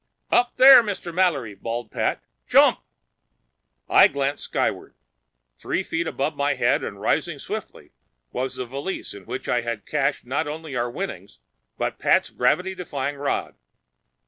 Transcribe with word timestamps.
"Up 0.31 0.55
there, 0.55 0.81
Mr. 0.81 1.13
Mallory!" 1.13 1.53
bawled 1.53 1.91
Pat. 1.91 2.23
"Jump!" 2.47 2.79
I 3.87 4.07
glanced 4.07 4.45
skyward. 4.45 4.95
Three 5.55 5.83
feet 5.83 6.07
above 6.07 6.35
my 6.35 6.55
head 6.55 6.83
and 6.83 6.99
rising 6.99 7.37
swiftly 7.37 7.91
was 8.31 8.55
the 8.55 8.65
valise 8.65 9.13
in 9.13 9.27
which 9.27 9.47
I 9.47 9.61
had 9.61 9.85
cached 9.85 10.25
not 10.25 10.47
only 10.47 10.75
our 10.75 10.89
winnings 10.89 11.39
but 11.77 11.99
Pat's 11.99 12.31
gravity 12.31 12.73
defying 12.73 13.17
rod! 13.17 13.53